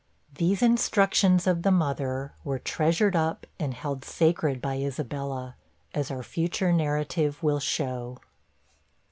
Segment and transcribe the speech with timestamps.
[0.33, 5.55] These instructions of the mother were treasured up and held sacred by Isabella,
[5.93, 8.17] as our future narrative will show.